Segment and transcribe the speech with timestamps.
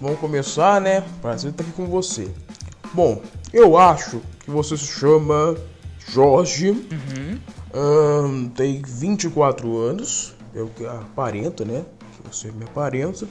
[0.00, 1.04] Vamos começar, né?
[1.20, 2.30] Prazer estar aqui com você.
[2.94, 3.20] Bom,
[3.52, 5.54] eu acho que você se chama
[6.08, 7.38] Jorge, uhum.
[7.74, 11.84] hum, tem 24 anos, eu aparento, né?
[12.24, 13.28] Você me aparenta.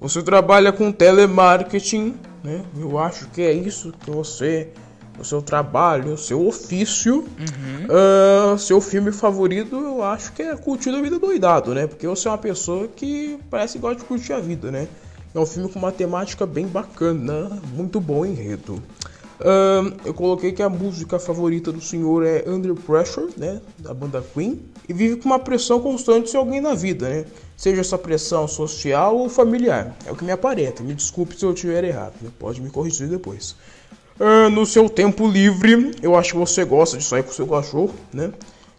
[0.00, 2.64] Você trabalha com telemarketing, né?
[2.78, 4.68] Eu acho que é isso que você
[5.18, 7.16] o seu trabalho, o seu ofício.
[7.16, 8.54] Uhum.
[8.54, 11.88] Uh, seu filme favorito, eu acho que é Curtir a Vida Doidado, né?
[11.88, 14.86] Porque você é uma pessoa que parece que gosta de curtir a vida, né?
[15.34, 18.82] É um filme com uma temática bem bacana, muito bom enredo.
[20.04, 23.60] Eu coloquei que a música favorita do senhor é Under Pressure, né?
[23.78, 24.60] Da banda Queen.
[24.88, 27.24] E vive com uma pressão constante de alguém na vida, né?
[27.56, 29.96] Seja essa pressão social ou familiar.
[30.06, 30.82] É o que me aparenta.
[30.82, 32.14] Me desculpe se eu estiver errado.
[32.20, 32.30] Né?
[32.38, 33.54] Pode me corrigir depois.
[34.18, 37.94] Uh, no seu tempo livre, eu acho que você gosta de sair com seu cachorro,
[38.12, 38.32] né?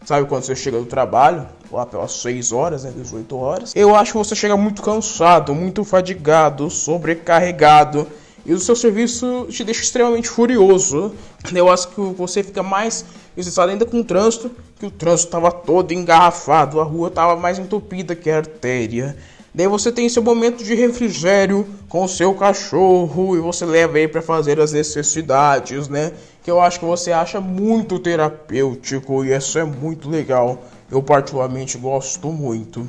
[0.04, 3.72] Sabe quando você chega do trabalho, lá pelas 6 horas, né, 18 horas.
[3.76, 8.06] Eu acho que você chega muito cansado, muito fadigado, sobrecarregado.
[8.44, 11.14] E o seu serviço te deixa extremamente furioso.
[11.54, 13.04] Eu acho que você fica mais
[13.36, 17.58] estressado ainda com o trânsito, que o trânsito estava todo engarrafado, a rua estava mais
[17.58, 19.16] entupida que a artéria.
[19.54, 24.08] Daí você tem seu momento de refrigério com o seu cachorro e você leva ele
[24.08, 26.12] para fazer as necessidades, né?
[26.42, 30.62] Que eu acho que você acha muito terapêutico e isso é muito legal.
[30.90, 32.88] Eu particularmente gosto muito.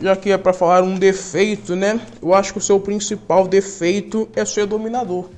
[0.00, 2.00] Já que é para falar um defeito, né?
[2.20, 5.28] Eu acho que o seu principal defeito é ser dominador.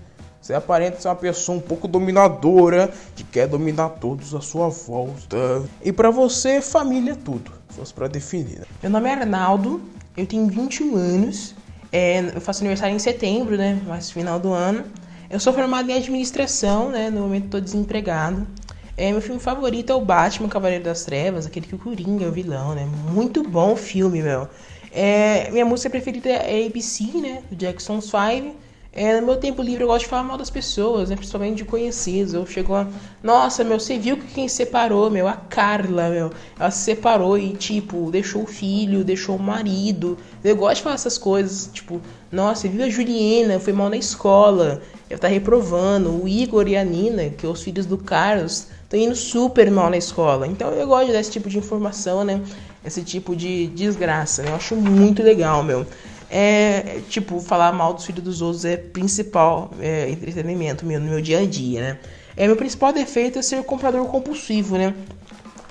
[0.41, 5.63] Você aparenta ser uma pessoa um pouco dominadora, que quer dominar todos à sua volta.
[5.83, 8.61] E para você, família é tudo fosse para definir.
[8.61, 8.67] Né?
[8.83, 9.83] Meu nome é Arnaldo,
[10.17, 11.55] eu tenho 21 anos,
[11.93, 13.81] é, eu faço aniversário em setembro, né?
[13.87, 14.85] Mas final do ano.
[15.35, 17.11] Eu sou formado em administração, né?
[17.11, 18.47] No momento estou desempregado.
[18.97, 22.29] É, meu filme favorito é o Batman Cavaleiro das Trevas, aquele que o Coringa é
[22.29, 22.89] o vilão, né?
[23.13, 24.49] Muito bom filme, meu.
[24.93, 27.43] É, minha música preferida é ABC, né?
[27.51, 28.55] Do Jackson's Five.
[28.93, 31.17] É, no meu tempo livre eu gosto de falar mal das pessoas, né?
[31.17, 32.33] Principalmente de conhecidos.
[32.33, 32.87] Eu chego lá,
[33.21, 35.27] nossa, meu, você viu que quem separou, meu?
[35.27, 36.31] A Carla, meu.
[36.57, 40.17] Ela se separou e, tipo, deixou o filho, deixou o marido.
[40.45, 44.81] Eu gosto de falar essas coisas, tipo, nossa, viu a Juliana, foi mal na escola.
[45.09, 46.23] Eu tá reprovando.
[46.23, 49.91] O Igor e a Nina, que são os filhos do Carlos, estão indo super mal
[49.91, 50.47] na escola.
[50.47, 52.41] Então eu gosto desse tipo de informação, né?
[52.85, 54.51] Esse tipo de desgraça, né?
[54.51, 55.87] Eu acho muito legal, meu
[56.37, 61.21] é, tipo, falar mal dos filhos dos outros é principal é, entretenimento meu no meu
[61.21, 61.99] dia a dia, né?
[62.37, 64.93] É, meu principal defeito é ser comprador compulsivo, né?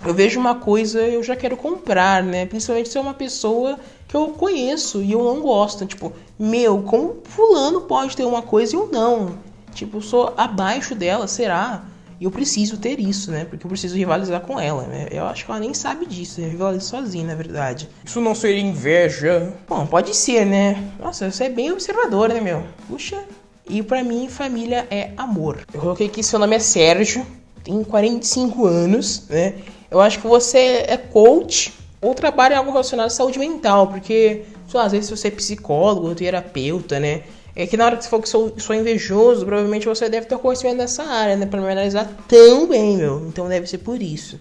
[0.06, 2.46] Eu vejo uma coisa eu já quero comprar, né?
[2.46, 5.86] Principalmente se é uma pessoa que eu conheço e eu não gosto.
[5.86, 9.38] Tipo, meu, como fulano pode ter uma coisa e eu não?
[9.74, 11.86] Tipo, eu sou abaixo dela, será?
[12.20, 13.46] E eu preciso ter isso, né?
[13.46, 14.84] Porque eu preciso rivalizar com ela.
[14.84, 15.08] Né?
[15.12, 16.42] Eu acho que ela nem sabe disso.
[16.42, 17.90] Eu rivalizo sozinha, na verdade.
[18.06, 19.54] Isso não seria inveja?
[19.68, 20.92] Bom, pode ser, né?
[21.00, 22.64] Nossa, você é bem observador, né, meu?
[22.88, 23.24] Puxa.
[23.70, 25.66] E para mim, família é amor.
[25.74, 27.26] Eu coloquei que seu nome é Sérgio,
[27.64, 29.56] tem 45 anos, né?
[29.94, 31.72] Eu acho que você é coach
[32.02, 35.32] ou trabalha em algo relacionado à saúde mental, porque, sei lá, às vezes você é
[35.32, 37.22] psicólogo terapeuta, né?
[37.56, 40.36] É que na hora que você for que sou, sou invejoso, provavelmente você deve ter
[40.40, 41.46] conhecimento dessa área, né?
[41.46, 43.28] Pra me analisar tão bem, meu.
[43.28, 44.40] Então deve ser por isso.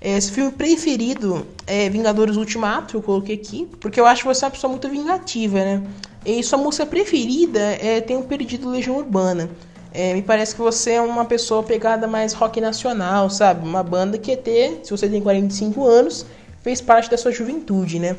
[0.00, 4.70] Esse filme preferido é Vingadores Ultimato, eu coloquei aqui, porque eu acho você uma pessoa
[4.70, 5.82] muito vingativa, né?
[6.24, 9.50] E sua música preferida é um Perdido Legião Urbana.
[9.94, 13.66] É, me parece que você é uma pessoa pegada mais rock nacional, sabe?
[13.66, 16.24] Uma banda que até, se você tem 45 anos,
[16.62, 18.16] fez parte da sua juventude, né?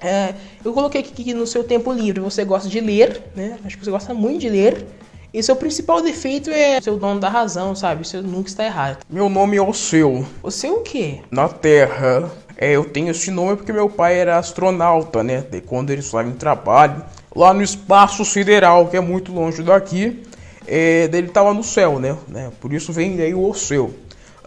[0.00, 0.34] É,
[0.64, 3.58] eu coloquei aqui que no seu tempo livre você gosta de ler, né?
[3.64, 4.84] Acho que você gosta muito de ler.
[5.32, 8.06] E seu principal defeito é ser o dono da razão, sabe?
[8.06, 8.98] Você nunca está errado.
[9.08, 10.24] Meu nome é o seu.
[10.42, 11.20] O seu o quê?
[11.30, 12.30] Na Terra.
[12.56, 15.44] É, eu tenho esse nome porque meu pai era astronauta, né?
[15.50, 17.04] De quando ele estava em trabalho
[17.34, 20.22] lá no espaço sideral, que é muito longe daqui.
[20.66, 22.16] É, ele estava no céu, né?
[22.28, 22.50] né?
[22.60, 23.94] Por isso vem daí o seu.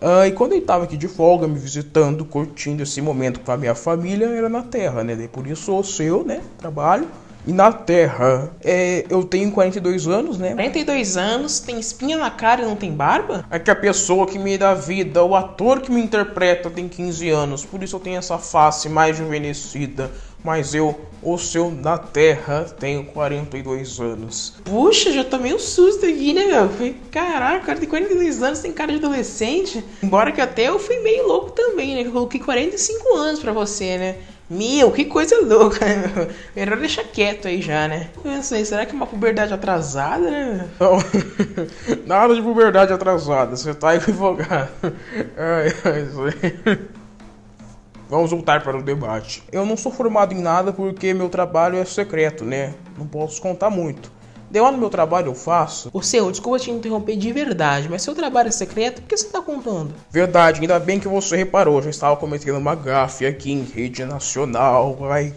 [0.02, 3.58] Uh, e quando ele estava aqui de folga, me visitando, curtindo esse momento com a
[3.58, 5.28] minha família, era na Terra, né?
[5.32, 6.42] por isso o seu, né?
[6.58, 7.08] Trabalho.
[7.48, 10.52] E na Terra, é, eu tenho 42 anos, né?
[10.52, 13.46] 42 anos, tem espinha na cara e não tem barba?
[13.50, 17.30] É que a pessoa que me dá vida, o ator que me interpreta tem 15
[17.30, 20.12] anos, por isso eu tenho essa face mais juvenescida
[20.44, 24.54] mas eu, o seu na Terra, tenho 42 anos.
[24.64, 26.70] Puxa, já tomei um susto aqui, né, meu?
[26.70, 29.84] Falei, caraca, o cara tem 42 anos, tem cara de adolescente.
[30.02, 32.08] Embora que até eu fui meio louco também, né?
[32.08, 34.16] Eu coloquei 45 anos pra você, né?
[34.50, 36.28] Meu, que coisa louca, né?
[36.56, 38.10] Melhor deixar quieto aí já, né?
[38.26, 40.68] Eu sei, será que é uma puberdade atrasada, né?
[40.80, 40.98] Não,
[42.08, 44.72] nada de puberdade atrasada, você tá equivocado.
[45.38, 47.00] Ai, ai, isso
[48.10, 49.44] vamos voltar para o debate.
[49.52, 52.74] Eu não sou formado em nada porque meu trabalho é secreto, né?
[52.98, 54.12] Não posso contar muito.
[54.50, 55.90] De lá no meu trabalho eu faço.
[55.94, 59.28] O seu, desculpa te interromper de verdade, mas seu trabalho é secreto, por que você
[59.28, 59.94] tá contando?
[60.10, 64.98] Verdade, ainda bem que você reparou, já estava cometendo uma gafe aqui em rede nacional.
[65.10, 65.34] Ai,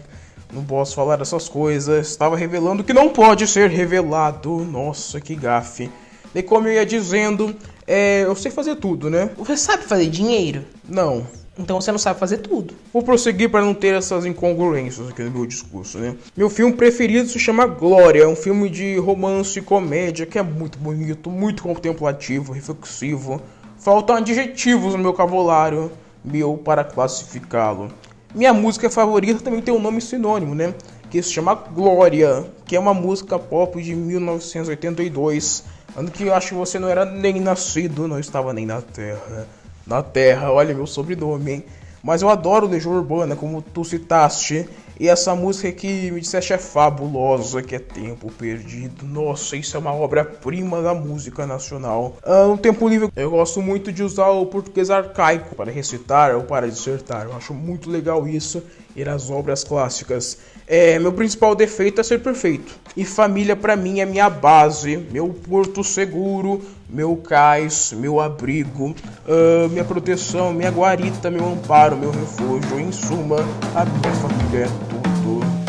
[0.51, 2.07] não posso falar dessas coisas.
[2.07, 4.59] Estava revelando que não pode ser revelado.
[4.65, 5.91] Nossa, que gafe.
[6.33, 7.55] E como eu ia dizendo,
[7.85, 9.29] é, eu sei fazer tudo, né?
[9.37, 10.63] Você sabe fazer dinheiro?
[10.87, 11.25] Não.
[11.57, 12.73] Então você não sabe fazer tudo.
[12.91, 16.15] Vou prosseguir para não ter essas incongruências aqui no meu discurso, né?
[16.35, 20.43] Meu filme preferido se chama Glória, é um filme de romance e comédia que é
[20.43, 23.39] muito bonito, muito contemplativo, reflexivo.
[23.77, 25.91] Faltam adjetivos no meu cavolário
[26.23, 27.91] meu para classificá-lo.
[28.33, 30.73] Minha música favorita também tem um nome sinônimo, né?
[31.11, 35.65] Que se chama Glória, que é uma música pop de 1982,
[35.95, 39.47] ano que eu acho que você não era nem nascido, não estava nem na Terra
[39.85, 40.51] na Terra.
[40.51, 41.63] Olha meu sobrenome, hein?
[42.03, 44.67] Mas eu adoro Legião Urbana, como tu citaste.
[44.99, 49.05] E essa música que me disseste é fabulosa, que é Tempo Perdido.
[49.05, 52.15] Nossa, isso é uma obra-prima da música nacional.
[52.23, 56.43] Ah, no tempo livre, eu gosto muito de usar o português arcaico para recitar ou
[56.43, 57.25] para dissertar.
[57.25, 58.61] Eu acho muito legal isso
[58.95, 60.37] e as obras clássicas.
[60.67, 62.73] É, meu principal defeito é ser perfeito.
[62.95, 68.95] E família para mim é minha base, meu porto seguro, meu cais, meu abrigo,
[69.27, 72.79] uh, minha proteção, minha guarita, meu amparo, meu refúgio.
[72.79, 73.37] Em suma,
[73.75, 75.63] a minha família é tudo.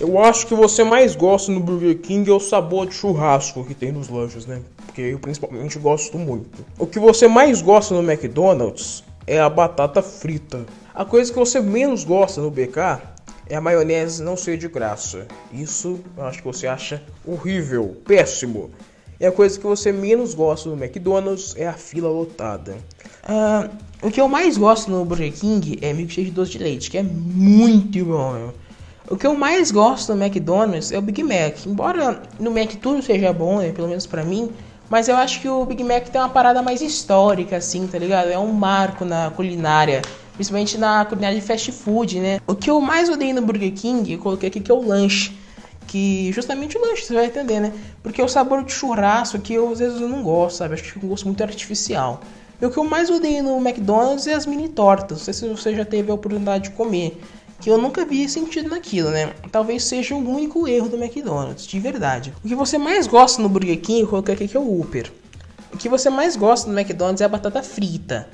[0.00, 3.74] Eu acho que você mais gosta no Burger King é o sabor de churrasco que
[3.74, 4.62] tem nos lanches, né?
[4.98, 6.66] Porque eu principalmente gosto muito.
[6.76, 10.66] O que você mais gosta no McDonald's é a batata frita.
[10.92, 13.00] A coisa que você menos gosta no BK
[13.48, 15.28] é a maionese não ser de graça.
[15.52, 18.72] Isso eu acho que você acha horrível, péssimo.
[19.20, 22.76] E a coisa que você menos gosta no McDonald's é a fila lotada.
[23.22, 23.70] Uh,
[24.02, 26.98] o que eu mais gosto no Burger King é milkshake de doce de leite, que
[26.98, 28.52] é muito bom.
[29.08, 31.64] O que eu mais gosto no McDonald's é o Big Mac.
[31.64, 34.50] Embora no tudo seja bom, né, pelo menos para mim,
[34.90, 38.28] mas eu acho que o Big Mac tem uma parada mais histórica, assim, tá ligado?
[38.28, 40.02] É um marco na culinária.
[40.34, 42.40] Principalmente na culinária de fast food, né?
[42.46, 45.36] O que eu mais odeio no Burger King, eu coloquei aqui que é o lanche.
[45.86, 47.72] Que justamente o lanche, você vai entender, né?
[48.02, 50.74] Porque o sabor de churrasco que eu às vezes eu não gosto, sabe?
[50.74, 52.20] Acho que fica um gosto muito artificial.
[52.60, 55.18] E o que eu mais odeio no McDonald's é as mini tortas.
[55.18, 57.20] Não sei se você já teve a oportunidade de comer
[57.60, 59.32] que eu nunca vi sentido naquilo, né?
[59.50, 62.32] Talvez seja o único erro do McDonald's, de verdade.
[62.44, 65.12] O que você mais gosta no Burger King, eu coloquei aqui que é o Upper.
[65.72, 68.28] O que você mais gosta no McDonald's é a batata frita.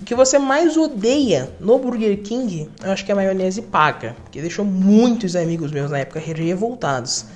[0.00, 4.16] O que você mais odeia no Burger King, eu acho que é a maionese paga,
[4.32, 7.26] que deixou muitos amigos meus na época revoltados.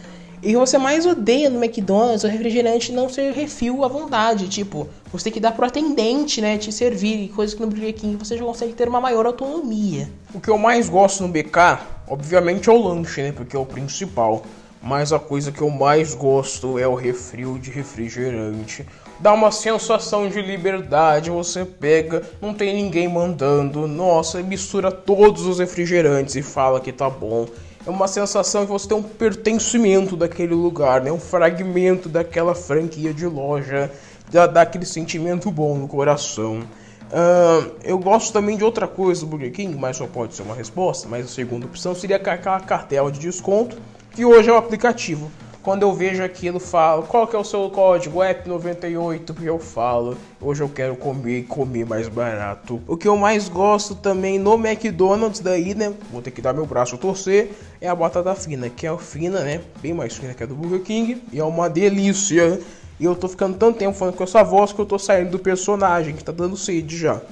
[0.43, 4.49] E você mais odeia no McDonald's o refrigerante não ser refil à vontade.
[4.49, 6.59] Tipo, você tem que dar pro atendente, né?
[6.59, 7.29] Te servir.
[7.29, 10.09] Coisa que no Burger King você já consegue ter uma maior autonomia.
[10.35, 13.33] O que eu mais gosto no BK, obviamente, é o lanche, né?
[13.33, 14.43] Porque é o principal.
[14.83, 18.87] Mas a coisa que eu mais gosto é o refil de refrigerante.
[19.19, 25.59] Dá uma sensação de liberdade, você pega, não tem ninguém mandando, nossa, mistura todos os
[25.59, 27.47] refrigerantes e fala que tá bom
[27.87, 31.13] é uma sensação que você tem um pertencimento daquele lugar, né?
[31.13, 33.91] Um fragmento daquela franquia de loja,
[34.31, 36.63] dá, dá aquele sentimento bom no coração.
[37.07, 40.55] Uh, eu gosto também de outra coisa do Burger King, mas só pode ser uma
[40.55, 41.09] resposta.
[41.09, 43.77] Mas a segunda opção seria aquela cartela de desconto,
[44.11, 45.31] que hoje é o aplicativo.
[45.67, 48.21] Quando eu vejo aquilo, falo, qual que é o seu código?
[48.21, 52.81] App98, que eu falo, hoje eu quero comer e comer mais barato.
[52.87, 56.65] O que eu mais gosto também no McDonald's daí, né, vou ter que dar meu
[56.67, 60.45] braço a torcer, é a batata fina, que é fina, né, bem mais fina que
[60.45, 62.61] a do Burger King, e é uma delícia.
[63.01, 65.39] E eu tô ficando tanto tempo falando com essa voz que eu tô saindo do
[65.41, 67.21] personagem, que tá dando sede já.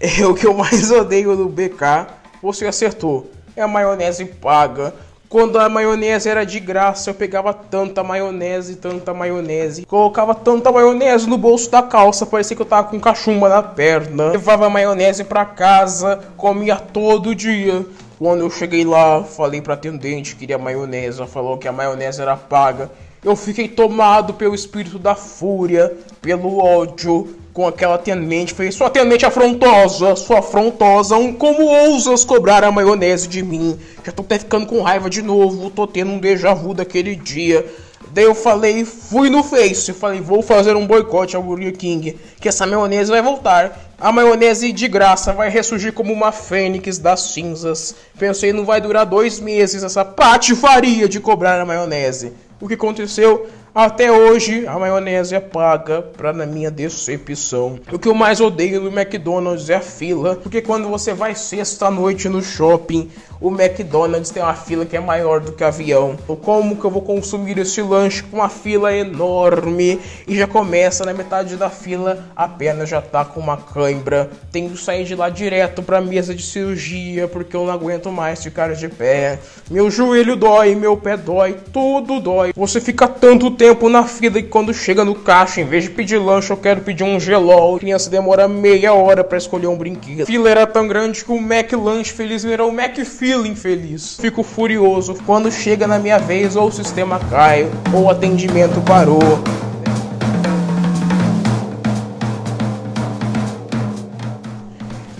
[0.00, 2.08] É o que eu mais odeio no BK,
[2.42, 3.30] você acertou.
[3.54, 4.92] É a maionese paga
[5.28, 11.28] quando a maionese era de graça, eu pegava tanta maionese, tanta maionese, colocava tanta maionese
[11.28, 14.30] no bolso da calça, parecia que eu tava com cachumba na perna.
[14.30, 17.84] Levava maionese para casa, comia todo dia.
[18.18, 22.22] Quando eu cheguei lá, falei pra atendente que queria maionese, ela falou que a maionese
[22.22, 22.90] era paga.
[23.26, 25.92] Eu fiquei tomado pelo espírito da fúria,
[26.22, 32.62] pelo ódio, com aquela atendente, falei, sua atendente afrontosa, sua afrontosa, um, como ousas cobrar
[32.62, 33.76] a maionese de mim?
[34.04, 37.66] Já tô até ficando com raiva de novo, tô tendo um déjà vu daquele dia.
[38.12, 42.48] Daí eu falei, fui no Face, falei, vou fazer um boicote ao Burger King, que
[42.48, 43.90] essa maionese vai voltar.
[43.98, 47.92] A maionese de graça vai ressurgir como uma fênix das cinzas.
[48.16, 52.45] Pensei, não vai durar dois meses essa patifaria de cobrar a maionese.
[52.60, 53.48] O que aconteceu?
[53.78, 57.78] Até hoje, a maionese é paga pra na minha decepção.
[57.92, 62.26] O que eu mais odeio no McDonald's é a fila, porque quando você vai sexta-noite
[62.26, 66.16] no shopping, o McDonald's tem uma fila que é maior do que avião.
[66.42, 71.12] Como que eu vou consumir esse lanche com uma fila enorme e já começa na
[71.12, 74.30] metade da fila, a perna já tá com uma cãibra.
[74.50, 78.42] Tenho que sair de lá direto pra mesa de cirurgia porque eu não aguento mais
[78.42, 79.38] ficar de pé.
[79.70, 82.54] Meu joelho dói, meu pé dói, tudo dói.
[82.56, 85.90] Você fica tanto tempo tempo na fila e quando chega no caixa, em vez de
[85.90, 87.74] pedir lanche, eu quero pedir um gelol.
[87.74, 90.22] A criança demora meia hora para escolher um brinquedo.
[90.22, 94.18] A fila era tão grande que o Mac Lanche feliz virou o Mac Feeling feliz.
[94.20, 99.18] Fico furioso quando chega na minha vez ou o sistema cai ou o atendimento parou.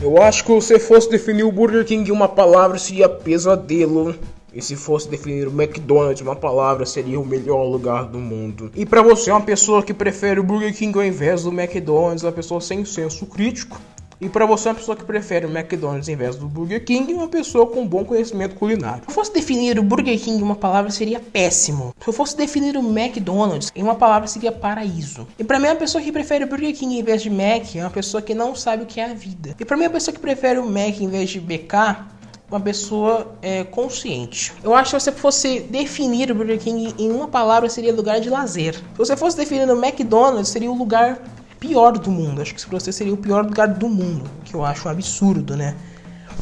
[0.00, 4.14] Eu acho que se fosse definir o Burger King em uma palavra seria pesadelo.
[4.56, 8.70] E se fosse definir o McDonald's uma palavra, seria o melhor lugar do mundo.
[8.74, 12.32] E para você, uma pessoa que prefere o Burger King ao invés do McDonald's, uma
[12.32, 13.78] pessoa sem senso crítico.
[14.18, 17.28] E para você, uma pessoa que prefere o McDonald's em vez do Burger King, uma
[17.28, 19.02] pessoa com bom conhecimento culinário.
[19.02, 21.94] Se eu fosse definir o Burger King em uma palavra, seria péssimo.
[22.00, 25.28] Se eu fosse definir o McDonald's em uma palavra, seria paraíso.
[25.38, 27.80] E para mim, uma pessoa que prefere o Burger King em vez de Mac é
[27.82, 29.54] uma pessoa que não sabe o que é a vida.
[29.60, 32.15] E para mim, uma pessoa que prefere o Mac em vez de BK
[32.50, 34.52] uma pessoa é, consciente.
[34.62, 38.20] Eu acho que se você fosse definir o Burger King em uma palavra, seria lugar
[38.20, 38.74] de lazer.
[38.74, 41.18] Se você fosse definir o McDonald's, seria o lugar
[41.58, 42.40] pior do mundo.
[42.40, 45.56] Acho que se você seria o pior lugar do mundo, que eu acho um absurdo,
[45.56, 45.74] né?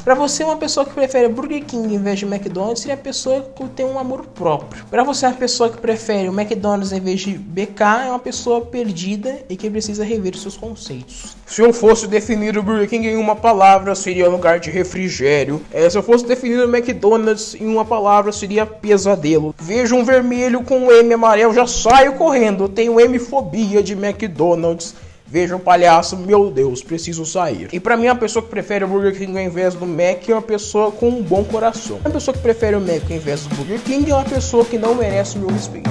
[0.03, 3.41] Para você, uma pessoa que prefere Burger King em vez de McDonald's seria a pessoa
[3.55, 4.85] que tem um amor próprio.
[4.91, 8.61] Para você, uma pessoa que prefere o McDonald's em vez de BK é uma pessoa
[8.61, 11.37] perdida e que precisa rever seus conceitos.
[11.47, 15.63] Se eu fosse definir o Burger King em uma palavra, seria lugar de refrigério.
[15.73, 19.55] É, se eu fosse definir o McDonald's em uma palavra, seria pesadelo.
[19.59, 22.69] Vejo um vermelho com um M amarelo, já saio correndo.
[22.69, 24.95] Tenho M-fobia de McDonald's.
[25.35, 27.69] Veja um palhaço, meu Deus, preciso sair.
[27.73, 30.33] E para mim, a pessoa que prefere o Burger King ao invés do Mac é
[30.33, 31.99] uma pessoa com um bom coração.
[32.05, 34.79] A pessoa que prefere o Mac ao invés do Burger King é uma pessoa que
[34.79, 35.91] não merece o meu respeito.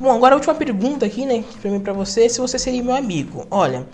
[0.00, 2.96] Bom, agora a última pergunta aqui, né, pra mim pra você, se você seria meu
[2.96, 3.46] amigo.
[3.48, 3.86] Olha,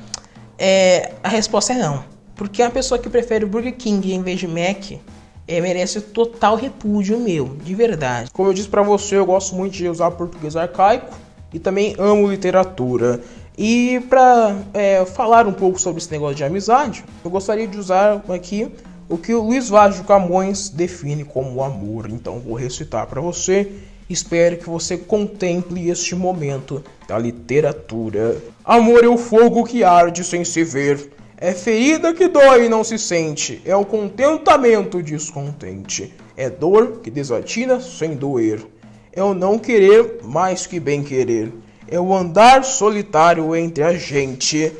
[0.59, 2.03] é, a resposta é não.
[2.35, 4.99] Porque uma pessoa que prefere o Burger King em vez de Mac
[5.47, 8.31] é, merece total repúdio meu, de verdade.
[8.33, 11.15] Como eu disse para você, eu gosto muito de usar português arcaico
[11.53, 13.21] e também amo literatura.
[13.57, 18.25] E para é, falar um pouco sobre esse negócio de amizade, eu gostaria de usar
[18.29, 18.69] aqui
[19.09, 22.09] o que o Luiz Vaz de Camões define como amor.
[22.11, 23.71] Então vou recitar para você.
[24.09, 28.37] Espero que você contemple este momento da literatura.
[28.65, 32.85] Amor é o fogo que arde sem se ver é ferida que dói e não
[32.85, 36.15] se sente, é o contentamento descontente.
[36.37, 38.65] É dor que desatina sem doer.
[39.13, 41.53] É o não querer mais que bem querer.
[41.89, 44.73] É o andar solitário entre a gente.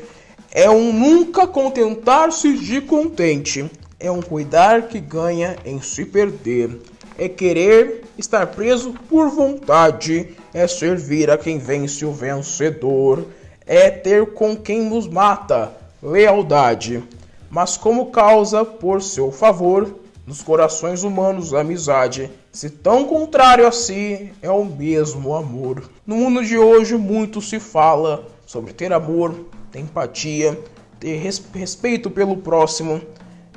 [0.51, 3.69] É um nunca contentar-se de contente.
[3.99, 6.79] É um cuidar que ganha em se perder.
[7.17, 10.29] É querer estar preso por vontade.
[10.53, 13.25] É servir a quem vence o vencedor.
[13.65, 17.03] É ter com quem nos mata lealdade,
[17.49, 19.95] mas como causa por seu favor
[20.25, 25.89] nos corações humanos a amizade, se tão contrário a si é o mesmo amor.
[26.05, 29.33] No mundo de hoje muito se fala sobre ter amor,
[29.71, 30.59] ter empatia,
[30.99, 31.17] ter
[31.53, 33.01] respeito pelo próximo.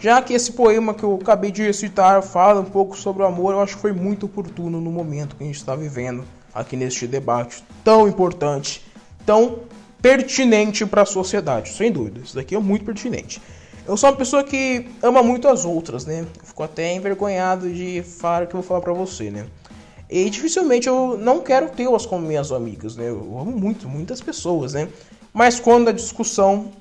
[0.01, 3.53] Já que esse poema que eu acabei de recitar fala um pouco sobre o amor,
[3.53, 6.25] eu acho que foi muito oportuno no momento que a gente está vivendo
[6.55, 8.85] aqui neste debate tão importante,
[9.25, 9.61] tão
[10.01, 12.21] pertinente para a sociedade, sem dúvida.
[12.21, 13.41] Isso daqui é muito pertinente.
[13.87, 16.27] Eu sou uma pessoa que ama muito as outras, né?
[16.45, 19.47] fico até envergonhado de falar o que eu vou falar para você, né?
[20.11, 23.09] E dificilmente eu não quero tê-las como minhas amigas, né?
[23.09, 24.89] Eu amo muito, muitas pessoas, né?
[25.33, 26.73] Mas quando a discussão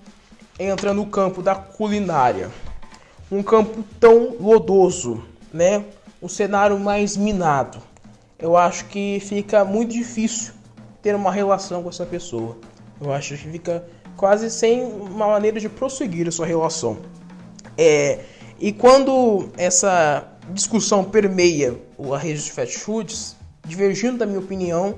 [0.59, 2.49] entra no campo da culinária,
[3.31, 5.85] um campo tão lodoso, né?
[6.21, 7.77] Um cenário mais minado,
[8.39, 10.53] eu acho que fica muito difícil
[11.01, 12.57] ter uma relação com essa pessoa.
[12.99, 13.85] Eu acho que fica
[14.15, 16.97] quase sem uma maneira de prosseguir a sua relação.
[17.77, 18.19] É,
[18.59, 21.75] e quando essa discussão permeia
[22.11, 23.35] a rede de fast foods,
[23.65, 24.95] divergindo da minha opinião,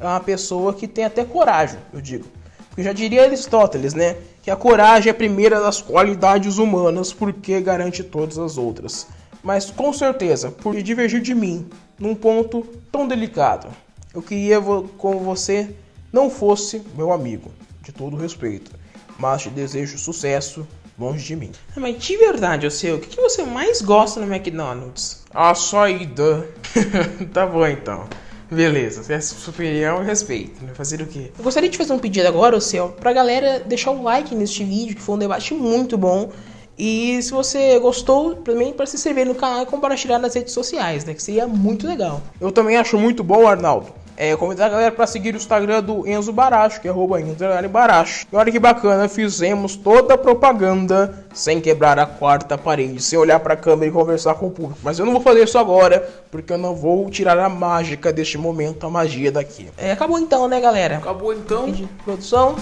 [0.00, 2.24] é uma pessoa que tem até coragem, eu digo.
[2.68, 4.16] Porque já diria Aristóteles, né?
[4.42, 9.06] Que a coragem é a primeira das qualidades humanas porque garante todas as outras.
[9.42, 11.68] Mas com certeza, por divergir de mim
[11.98, 13.68] num ponto tão delicado,
[14.14, 14.60] eu queria
[14.96, 15.74] com você
[16.12, 17.50] não fosse meu amigo,
[17.82, 18.70] de todo respeito,
[19.18, 20.66] mas te desejo sucesso,
[20.98, 21.52] longe de mim.
[21.76, 25.22] Ah, Mas de verdade, o seu, o que, que você mais gosta no McDonald's?
[25.32, 26.46] A saída.
[27.32, 28.04] tá bom então.
[28.50, 30.62] Beleza, se é sua opinião, eu respeito.
[30.62, 30.72] Né?
[30.74, 31.32] Fazer o quê?
[31.38, 34.62] Eu gostaria de fazer um pedido agora, o seu, pra galera deixar o like neste
[34.62, 36.30] vídeo, que foi um debate muito bom.
[36.78, 41.04] E se você gostou, também para se inscrever no canal e compartilhar nas redes sociais,
[41.04, 41.14] né?
[41.14, 42.20] Que seria muito legal.
[42.40, 44.01] Eu também acho muito bom, Arnaldo.
[44.16, 47.36] É, convidar a galera para seguir o Instagram do Enzo Baracho, que é arroba Enzo
[47.70, 48.26] Baracho.
[48.30, 53.40] E olha que bacana, fizemos toda a propaganda sem quebrar a quarta parede, sem olhar
[53.40, 54.78] para a câmera e conversar com o público.
[54.82, 58.36] Mas eu não vou fazer isso agora, porque eu não vou tirar a mágica deste
[58.36, 59.68] momento, a magia daqui.
[59.78, 60.98] É, acabou então, né, galera?
[60.98, 61.70] Acabou então.
[61.70, 62.56] de produção.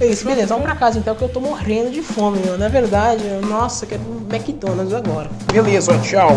[0.00, 2.58] É isso, beleza, vamos pra casa então, que eu tô morrendo de fome, meu.
[2.58, 5.30] Na verdade, eu- nossa, quero um McDonald's agora.
[5.52, 6.36] Beleza, tchau.